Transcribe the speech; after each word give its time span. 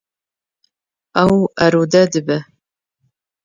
Ew 1.23 1.33
arode 1.63 2.01
dibe. 2.11 2.37